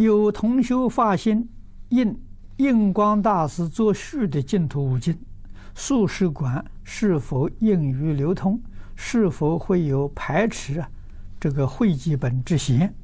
[0.00, 1.46] 有同修发心，
[1.90, 2.18] 印
[2.56, 5.14] 印光大师作序的净土五经，
[5.74, 8.58] 素世馆是否应于流通？
[8.96, 10.90] 是否会有排斥啊？
[11.38, 12.94] 这个会集本之嫌？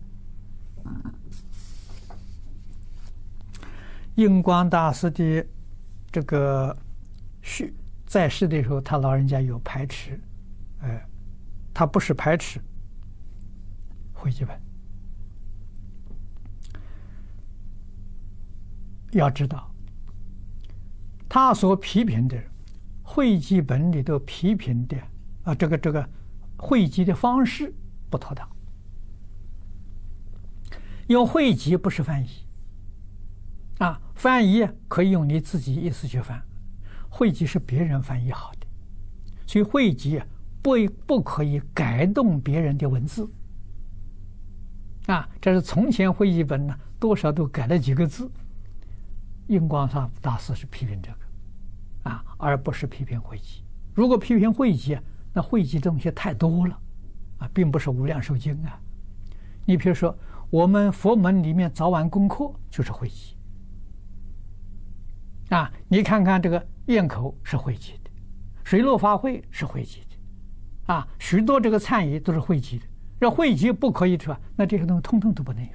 [4.15, 5.47] 印光大师的
[6.11, 6.75] 这个
[7.43, 7.75] 序
[8.07, 10.19] 在世的时候，他老人家有排斥，
[10.81, 11.07] 哎，
[11.75, 12.59] 他不是排斥
[14.15, 14.59] 会集本。
[19.17, 19.71] 要知道，
[21.29, 22.37] 他所批评的
[23.03, 24.97] 会集本里头批评的
[25.45, 26.09] 啊，这个这个
[26.57, 27.73] 会集的方式
[28.11, 28.49] 不妥当。
[31.09, 32.29] 用会集不是翻译
[33.79, 36.43] 啊，翻译可以用你自己意思去翻，
[37.09, 38.67] 会集是别人翻译好的，
[39.47, 40.21] 所以会集
[40.63, 40.73] 不
[41.07, 43.31] 不可以改动别人的文字
[45.07, 45.29] 啊。
[45.41, 48.29] 这是从前会集本呢，多少都改了几个字。
[49.49, 53.63] 印光上大师是批评这个，啊，而不是批评会集。
[53.95, 54.99] 如果批评会集，
[55.33, 56.79] 那会集东西太多了，
[57.39, 58.81] 啊，并不是无量寿经啊。
[59.65, 60.17] 你比如说，
[60.51, 63.37] 我们佛门里面早晚功课就是会集，
[65.51, 68.11] 啊，你看看这个咽口是会集的，
[68.65, 72.87] 水陆法会是会集的，啊，许多这个忏仪都是会集的。
[73.19, 74.39] 这会集不可以是吧？
[74.55, 75.71] 那这些东西通通都不能有。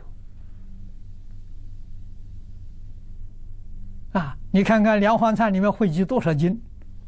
[4.19, 6.61] 啊，你看看《梁皇忏》里面汇集多少经，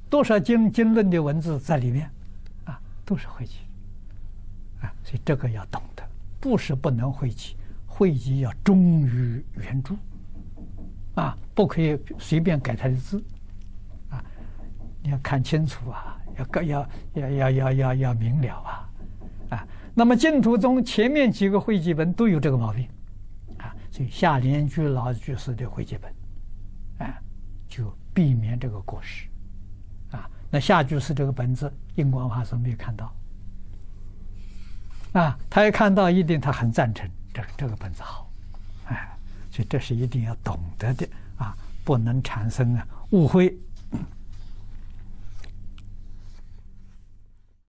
[0.09, 2.09] 多少经经论的文字在里面，
[2.63, 3.55] 啊，都是会集，
[4.81, 6.01] 啊，所以这个要懂得，
[6.39, 9.93] 不是不能会集，会集要忠于原著，
[11.15, 13.21] 啊，不可以随便改他的字，
[14.09, 14.23] 啊，
[15.03, 18.89] 你要看清楚啊，要要要要要要要明了啊，
[19.49, 22.87] 啊，那么净土宗前面几个会集本都有这个毛病，
[23.57, 26.09] 啊，所以夏莲居老居士的会集本。
[26.99, 27.21] 哎，
[27.67, 29.27] 就避免这个过失，
[30.11, 33.13] 啊，那下句是这个本子，印光法师没有看到，
[35.13, 38.29] 啊，他一看到，一定他很赞成这这个本子好，
[38.85, 39.17] 哎，
[39.51, 43.57] 所以这是一定要懂得的啊，不能产生啊误会。